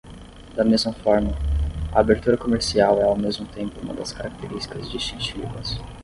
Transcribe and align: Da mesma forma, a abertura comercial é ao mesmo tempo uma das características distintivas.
Da 0.55 0.63
mesma 0.63 0.91
forma, 0.93 1.29
a 1.93 1.99
abertura 1.99 2.35
comercial 2.35 2.99
é 2.99 3.03
ao 3.03 3.15
mesmo 3.15 3.45
tempo 3.45 3.79
uma 3.81 3.93
das 3.93 4.11
características 4.11 4.89
distintivas. 4.89 5.79